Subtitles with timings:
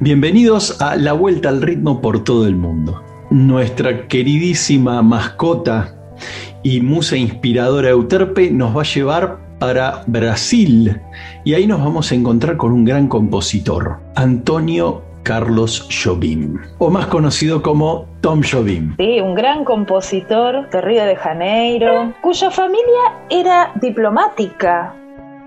[0.00, 3.02] Bienvenidos a La Vuelta al Ritmo por todo el mundo.
[3.30, 5.92] Nuestra queridísima mascota
[6.62, 11.00] y musa inspiradora Euterpe nos va a llevar para Brasil
[11.44, 17.08] y ahí nos vamos a encontrar con un gran compositor, Antonio Carlos Jobim, o más
[17.08, 18.94] conocido como Tom Jobim.
[18.98, 24.94] Sí, un gran compositor de Río de Janeiro, cuya familia era diplomática,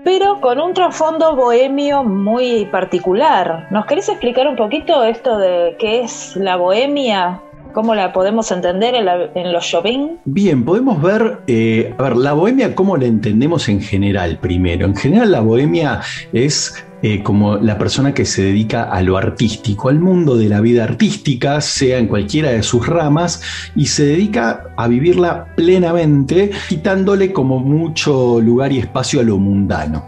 [0.04, 3.68] pero con un trasfondo bohemio muy particular.
[3.70, 7.40] ¿Nos querés explicar un poquito esto de qué es la bohemia?
[7.72, 10.18] ¿Cómo la podemos entender en, los Jobim?
[10.26, 14.84] Bien, podemos ver, eh, a ver, la bohemia, ¿cómo la entendemos en general primero?
[14.84, 16.00] En general la bohemia
[16.34, 20.60] es eh, como la persona que se dedica a lo artístico, al mundo de la
[20.60, 23.42] vida artística, sea en cualquiera de sus ramas,
[23.74, 30.04] y se dedica a vivirla plenamente, quitándole como mucho lugar y espacio a lo mundano.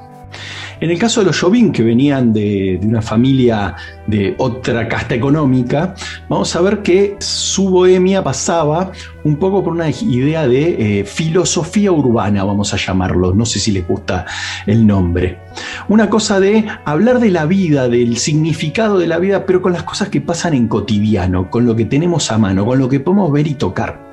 [0.80, 3.74] En el caso de los Jobim, que venían de, una familia
[4.06, 5.94] de otra casta económica,
[6.28, 11.92] vamos a ver que su bohemia pasaba un poco por una idea de eh, filosofía
[11.92, 14.26] urbana, vamos a llamarlo, no sé si les gusta
[14.66, 15.38] el nombre.
[15.88, 19.84] Una cosa de hablar de la vida, del significado de la vida, pero con las
[19.84, 23.32] cosas que pasan en cotidiano, con lo que tenemos a mano, con lo que podemos
[23.32, 24.10] ver y tocar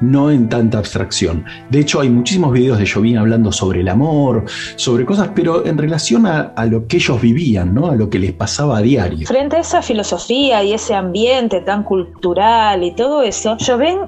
[0.00, 1.44] no en tanta abstracción.
[1.68, 4.44] De hecho, hay muchísimos videos de Jobim hablando sobre el amor,
[4.76, 7.88] sobre cosas, pero en relación a, lo que ellos vivían, ¿no?
[7.88, 9.26] a lo que les pasaba a diario.
[9.26, 13.98] Frente a esa filosofía y ese ambiente tan cultural y todo eso, Jobim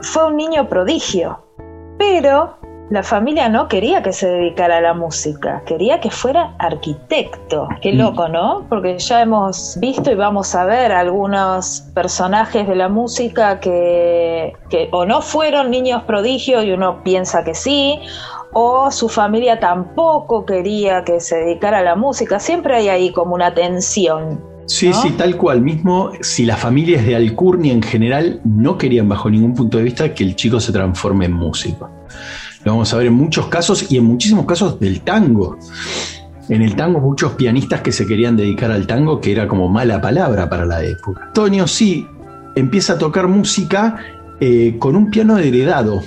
[0.00, 1.44] fue un niño prodigio,
[1.98, 2.58] pero
[2.90, 7.68] la familia no quería que se dedicara a la música, quería que fuera arquitecto.
[7.80, 7.96] Qué mm.
[7.96, 8.66] loco, ¿no?
[8.68, 14.54] Porque ya hemos visto y vamos a ver algunos personajes de la música que,
[14.90, 18.00] o no fueron niños prodigios y uno piensa que sí,
[18.52, 22.40] o su familia tampoco quería que se dedicara a la música.
[22.40, 24.40] Siempre hay ahí como una tensión.
[24.66, 25.60] Sí, sí, tal cual.
[25.60, 30.12] Mismo si las familias de Alcurnia en general no querían bajo ningún punto de vista
[30.12, 31.88] que el chico se transforme en músico.
[32.64, 35.58] Lo vamos a ver en muchos casos y en muchísimos casos del tango.
[36.48, 40.00] En el tango muchos pianistas que se querían dedicar al tango, que era como mala
[40.00, 41.26] palabra para la época.
[41.26, 42.06] Antonio sí
[42.56, 43.96] empieza a tocar música
[44.40, 46.02] eh, con un piano heredado.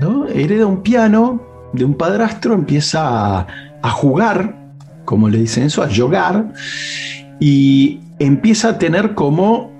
[0.00, 0.26] ¿no?
[0.28, 1.42] Hereda un piano
[1.72, 3.46] de un padrastro, empieza
[3.82, 4.56] a, jugar,
[5.04, 6.52] como le dicen eso, a jugar,
[7.40, 9.70] y empieza a tener como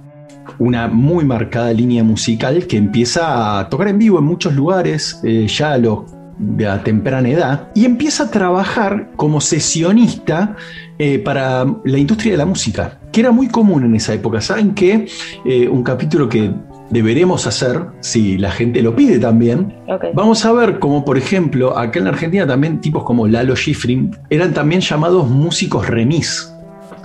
[0.58, 5.46] una muy marcada línea musical que empieza a tocar en vivo en muchos lugares, eh,
[5.46, 6.00] ya los
[6.38, 10.56] de a temprana edad y empieza a trabajar como sesionista
[10.98, 14.40] eh, para la industria de la música, que era muy común en esa época.
[14.40, 15.06] Saben que
[15.44, 16.52] eh, un capítulo que
[16.90, 19.74] deberemos hacer, si la gente lo pide también,
[20.14, 24.16] vamos a ver como por ejemplo acá en la Argentina también tipos como Lalo Schifrin
[24.30, 26.50] eran también llamados músicos remis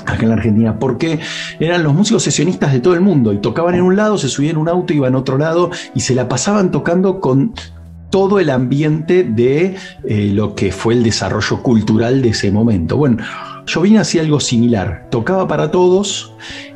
[0.05, 1.19] acá en la Argentina, porque
[1.59, 4.55] eran los músicos sesionistas de todo el mundo y tocaban en un lado, se subían
[4.55, 7.53] en un auto, iban a otro lado y se la pasaban tocando con
[8.13, 9.75] todo el ambiente de
[10.07, 12.95] eh, lo que fue el desarrollo cultural de ese momento.
[12.95, 13.23] Bueno,
[13.67, 16.31] Jovin hacía algo similar, tocaba para todos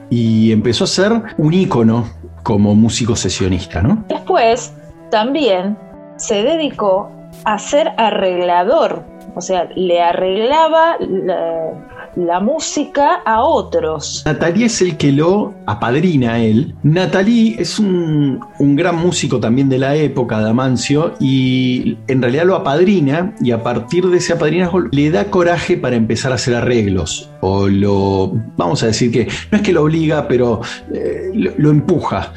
[0.09, 2.09] y empezó a ser un ícono
[2.41, 4.03] como músico sesionista, ¿no?
[4.09, 4.73] Después
[5.11, 5.77] también
[6.15, 7.11] se dedicó
[7.45, 9.03] a ser arreglador,
[9.35, 11.96] o sea, le arreglaba la,
[12.41, 14.23] música a otros.
[14.25, 16.75] Natalie es el que lo apadrina a él.
[16.83, 22.56] Natalie es un, gran músico también de la época de Amancio y en realidad lo
[22.56, 27.29] apadrina y a partir de ese apadrinazgo le da coraje para empezar a hacer arreglos
[27.41, 30.61] o lo, vamos a decir que no es que lo obliga, pero
[30.94, 32.33] eh, lo empuja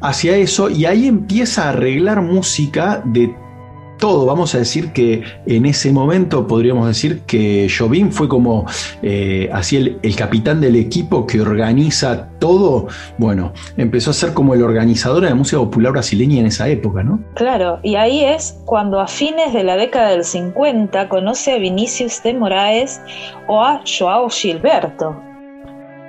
[0.00, 3.34] hacia eso y ahí empieza a arreglar música de
[3.98, 4.26] todo.
[4.26, 8.66] Vamos a decir que en ese momento podríamos decir que Jobim fue como
[9.02, 12.88] eh, así el, capitán del equipo que organiza todo.
[13.18, 17.20] Bueno, empezó a ser como el organizador de música popular brasileña en esa época, ¿no?
[17.34, 22.22] Claro, y ahí es cuando a fines de la década del 50 conoce a Vinicius
[22.22, 23.00] de Moraes
[23.48, 25.20] o a Joao Gilberto,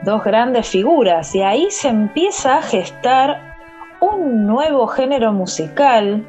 [0.04, 3.56] dos grandes figuras, y ahí se empieza a gestar
[4.01, 6.25] un nuevo género musical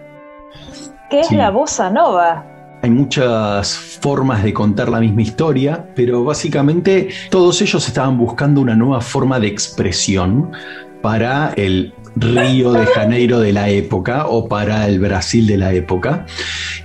[1.09, 2.45] ¿Qué es la bossa nova?
[2.83, 8.75] Hay muchas formas de contar la misma historia, pero básicamente todos ellos estaban buscando una
[8.75, 10.51] nueva forma de expresión
[11.03, 16.27] para el Río de Janeiro de la época o para el Brasil de la época.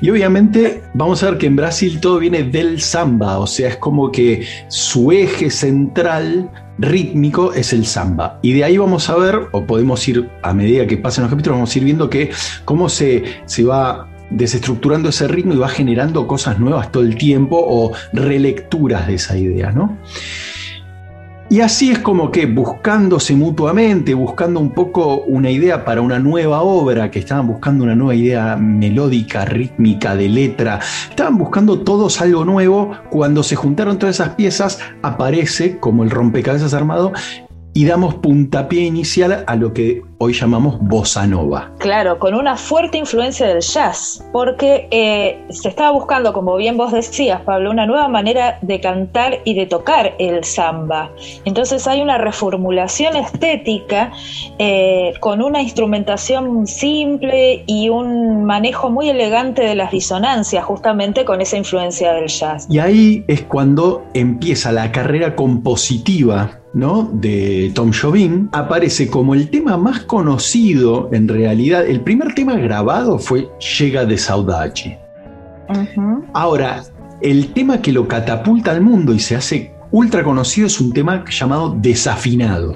[0.02, 3.78] Y obviamente vamos a ver que en Brasil todo viene del samba, o sea, es
[3.78, 8.40] como que su eje central rítmico es el samba.
[8.42, 11.58] Y de ahí vamos a ver, o podemos ir a medida que pasen los capítulos,
[11.58, 12.32] vamos a ir viendo que
[12.66, 17.57] cómo se, se va desestructurando ese ritmo y va generando cosas nuevas todo el tiempo
[17.60, 19.98] o relecturas de esa idea, ¿no?
[21.51, 26.62] Y así es como que buscándose mutuamente, buscando un poco una idea para una nueva
[26.62, 30.80] obra, que estaban buscando una nueva idea melódica, rítmica, de letra,
[31.10, 36.74] estaban buscando todos algo nuevo, cuando se juntaron todas esas piezas aparece como el rompecabezas
[36.74, 37.12] armado
[37.74, 41.72] y damos puntapié inicial a lo que hoy llamamos bossa nova.
[41.80, 46.92] Claro, con una fuerte influencia del jazz, porque eh, se estaba buscando, como bien vos
[46.92, 51.10] decías, Pablo, una nueva manera de cantar y de tocar el samba.
[51.44, 54.12] Entonces hay una reformulación estética
[54.60, 61.42] eh, con una instrumentación simple y un manejo muy elegante de las disonancias, justamente con
[61.42, 62.68] esa influencia del jazz.
[62.70, 67.10] Y ahí es cuando empieza la carrera compositiva ¿no?
[67.12, 71.86] de Tom Jobim, aparece como el tema más conocido en realidad.
[71.86, 73.50] El primer tema grabado fue
[73.80, 75.00] Llega de Saudade.
[76.34, 76.84] Ahora,
[77.22, 81.24] el tema que lo catapulta al mundo y se hace ultra conocido es un tema
[81.30, 82.75] llamado Desafinado.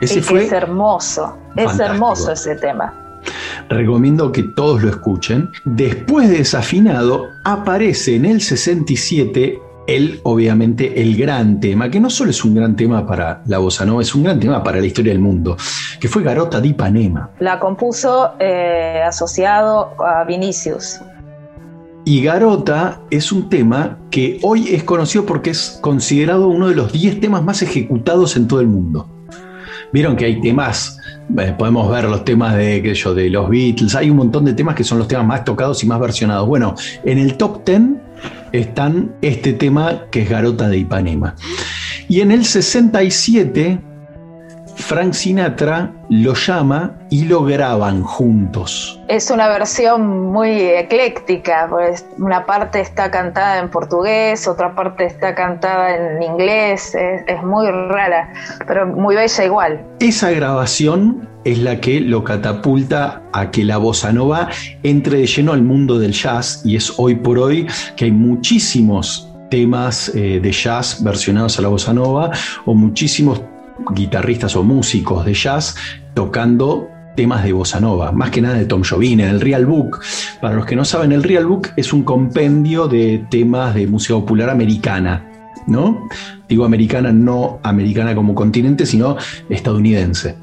[0.00, 2.92] Ese fue es hermoso, es hermoso ese tema.
[3.70, 5.48] Recomiendo que todos lo escuchen.
[5.64, 12.30] Después de Desafinado, aparece en el 67 él, obviamente, el gran tema, que no solo
[12.30, 15.12] es un gran tema para la bossa nova, es un gran tema para la historia
[15.12, 15.56] del mundo,
[16.00, 17.30] que fue Garota di Ipanema.
[17.40, 21.00] La compuso eh, asociado a Vinicius.
[22.06, 26.92] Y Garota es un tema que hoy es conocido porque es considerado uno de los
[26.92, 29.08] 10 temas más ejecutados en todo el mundo.
[29.92, 30.98] Vieron que hay temas,
[31.38, 34.84] eh, podemos ver los temas de, de los Beatles, hay un montón de temas que
[34.84, 36.46] son los temas más tocados y más versionados.
[36.46, 37.80] Bueno, en el top 10
[38.54, 41.34] están este tema que es Garota de Ipanema.
[42.08, 43.80] Y en el 67,
[44.76, 49.00] Frank Sinatra lo llama y lo graban juntos.
[49.08, 55.34] Es una versión muy ecléctica, pues una parte está cantada en portugués, otra parte está
[55.34, 58.32] cantada en inglés, es, muy rara,
[58.66, 59.84] pero muy bella igual.
[60.00, 64.48] Esa grabación es la que lo catapulta a que la bossa nova
[64.82, 67.66] entre de lleno al mundo del jazz y es hoy por hoy
[67.96, 72.30] que hay muchísimos temas eh, de jazz versionados a la bossa nova
[72.64, 73.42] o muchísimos
[73.94, 75.76] guitarristas o músicos de jazz
[76.14, 80.00] tocando temas de bossa nova, más que nada de Tom en el Real Book.
[80.40, 84.14] Para los que no saben, el Real Book es un compendio de temas de música
[84.14, 85.24] popular americana,
[85.66, 86.08] ¿no?
[86.48, 89.16] Digo americana, no americana como continente, sino
[89.48, 90.36] estadounidense,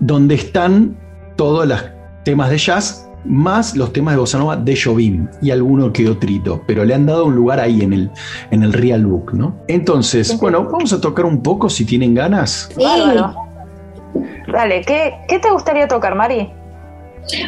[0.00, 0.96] donde están
[1.36, 1.84] todos los
[2.24, 6.62] temas de jazz más los temas de bossa nova de Jobim y alguno que otrito,
[6.66, 8.10] pero le han dado un lugar ahí en el,
[8.50, 9.56] en el Real Book, ¿no?
[9.68, 12.68] Entonces, bueno, vamos a tocar un poco si tienen ganas.
[12.76, 12.84] Sí.
[14.50, 16.50] Dale, ¿qué, te gustaría tocar, Mari?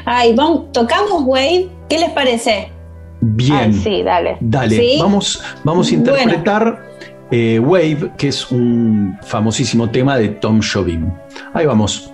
[0.05, 2.73] Ay, vamos, tocamos Wave, ¿qué les parece?
[3.21, 3.73] Bien.
[3.73, 4.39] sí, dale.
[4.41, 6.87] Dale, Vamos, vamos a interpretar
[7.31, 11.11] eh, Wave, que es un famosísimo tema de Tom Jobim.
[11.53, 12.13] Ahí vamos.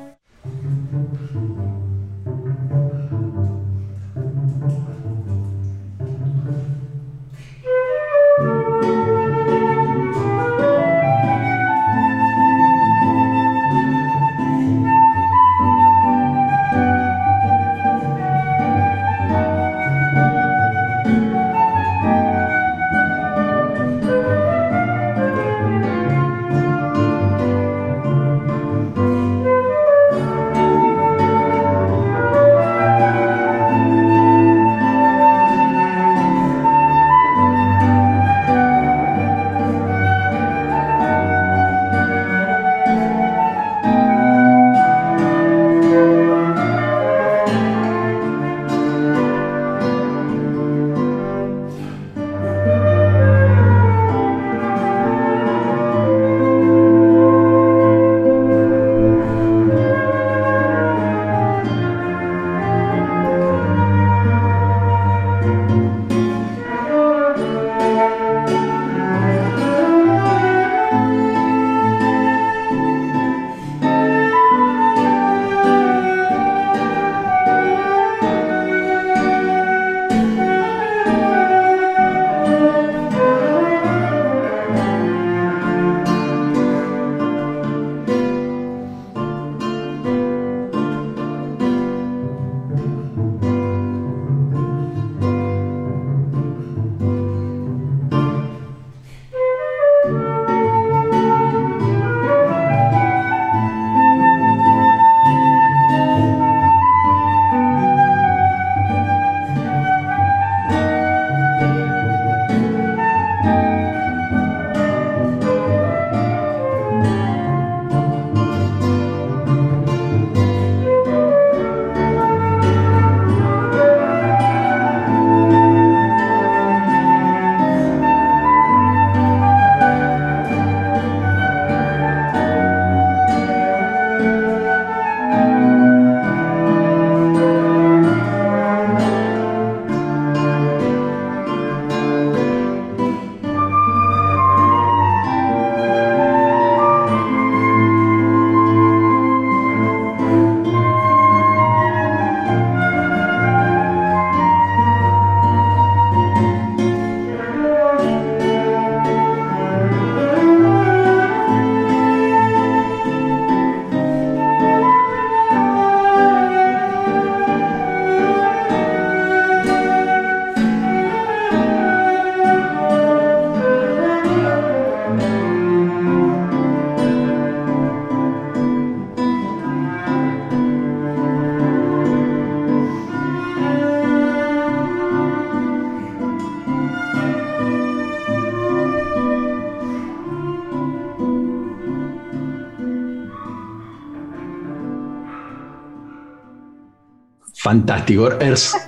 [197.63, 198.29] Fantástico.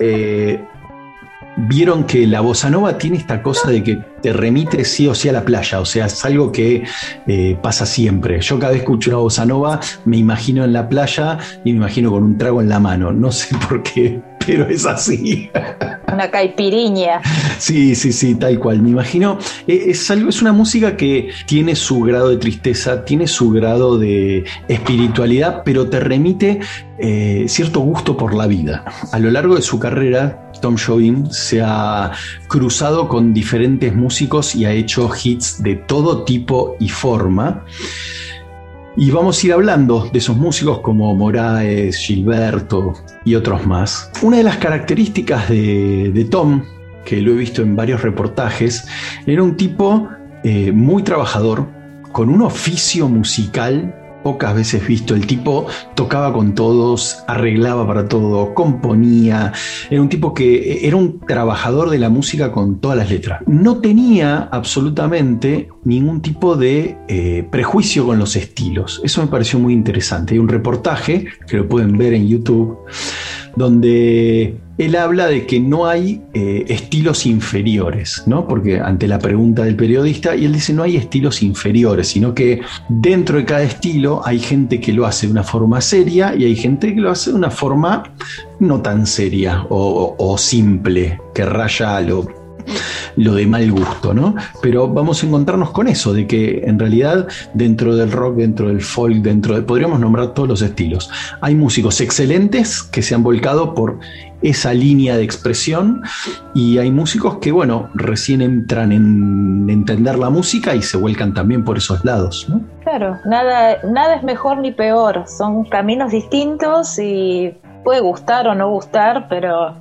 [0.00, 0.60] Eh,
[1.56, 5.28] vieron que la bossa nova tiene esta cosa de que te remite sí o sí
[5.28, 6.82] a la playa, o sea, es algo que
[7.26, 8.40] eh, pasa siempre.
[8.40, 11.78] Yo cada vez que escucho una bossa nova me imagino en la playa y me
[11.78, 15.50] imagino con un trago en la mano, no sé por qué, pero es así.
[16.12, 17.20] Una caipiriña.
[17.58, 18.82] Sí, sí, sí, tal cual.
[18.82, 23.26] Me imagino, eh, es, algo, es una música que tiene su grado de tristeza, tiene
[23.26, 26.60] su grado de espiritualidad, pero te remite
[26.98, 28.84] eh, cierto gusto por la vida.
[29.12, 32.12] A lo largo de su carrera, Tom Jobim se ha
[32.48, 37.64] cruzado con diferentes músicos y ha hecho hits de todo tipo y forma.
[38.96, 44.10] Y vamos a ir hablando de esos músicos como Moraes, Gilberto y otros más.
[44.22, 46.62] Una de las características de, Tom,
[47.04, 48.86] que lo he visto en varios reportajes,
[49.26, 50.08] era un tipo
[50.44, 51.66] eh, muy trabajador,
[52.12, 55.14] con un oficio musical pocas veces visto.
[55.14, 59.52] El tipo tocaba con todos, arreglaba para todo, componía.
[59.88, 63.42] Era un tipo que era un trabajador de la música con todas las letras.
[63.46, 69.00] No tenía absolutamente ningún tipo de eh, prejuicio con los estilos.
[69.04, 70.34] Eso me pareció muy interesante.
[70.34, 72.78] Hay un reportaje que lo pueden ver en YouTube
[73.56, 78.49] donde él habla de que no hay eh, estilos inferiores, ¿no?
[78.49, 82.61] Porque ante la pregunta del periodista, y él dice no hay estilos inferiores, sino que
[82.88, 86.56] dentro de cada estilo hay gente que lo hace de una forma seria y hay
[86.56, 88.02] gente que lo hace de una forma
[88.58, 92.26] no tan seria o, simple, que raya lo,
[93.16, 94.35] lo de mal gusto, ¿no?
[94.62, 98.83] Pero vamos a encontrarnos con eso, de que en realidad dentro del rock, dentro del
[98.83, 103.75] folk, dentro de, podríamos nombrar todos los estilos, hay músicos excelentes que se han volcado
[103.75, 103.99] por
[104.42, 106.02] esa línea de expresión
[106.54, 111.64] y hay músicos que, bueno, recién entran en entender la música y se vuelcan también
[111.64, 112.47] por esos lados.
[112.49, 112.61] ¿no?
[112.83, 118.68] Claro, nada, nada es mejor ni peor, son caminos distintos y puede gustar o no
[118.71, 119.78] gustar, pero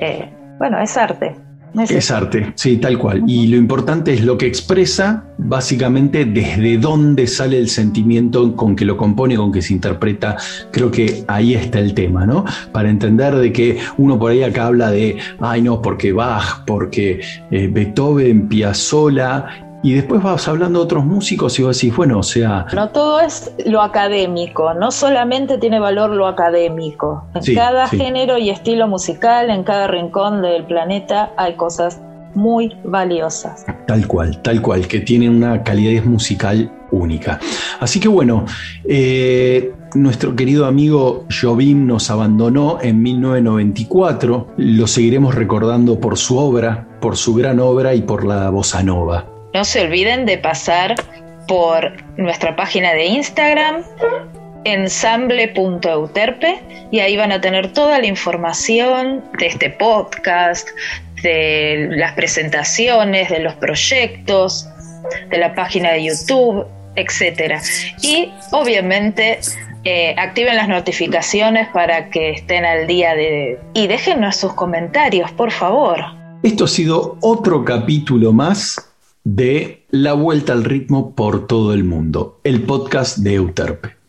[0.00, 1.36] eh, bueno, es arte.
[1.74, 3.22] Es, arte, sí, tal cual.
[3.26, 8.84] Y lo importante es lo que expresa, básicamente desde dónde sale el sentimiento con que
[8.84, 10.36] lo compone, con que se interpreta.
[10.70, 12.44] Creo que ahí está el tema, ¿no?
[12.72, 17.20] Para entender de que uno por ahí acá habla de, ay no, porque Bach, porque
[17.50, 22.22] eh, Beethoven, Piazzolla, y después vas hablando de otros músicos y vos decís, bueno, o
[22.22, 22.66] sea...
[22.72, 27.24] No todo es lo académico, no solamente tiene valor lo académico.
[27.34, 32.00] En cada género y estilo musical, en cada rincón del planeta hay cosas
[32.34, 33.66] muy valiosas.
[33.86, 37.40] Tal cual, tal cual, que tienen una calidad musical única.
[37.80, 38.44] Así que bueno,
[38.84, 46.86] eh, nuestro querido amigo Jobim nos abandonó en 1994, lo seguiremos recordando por su obra,
[47.00, 49.31] por su gran obra y por la bossa nova.
[49.54, 50.94] No se olviden de pasar
[51.46, 53.82] por nuestra página de Instagram
[54.64, 60.68] ensamble.euterpe y ahí van a tener toda la información de este podcast,
[61.22, 64.68] de las presentaciones, de los proyectos,
[65.30, 66.66] de la página de YouTube,
[66.96, 67.60] etc.
[68.02, 69.40] Y obviamente
[69.84, 73.58] eh, activen las notificaciones para que estén al día de...
[73.74, 76.00] Y déjennos sus comentarios, por favor.
[76.42, 78.91] Esto ha sido otro capítulo más
[79.24, 84.01] de La Vuelta al Ritmo por todo el mundo, el podcast de Euterpe.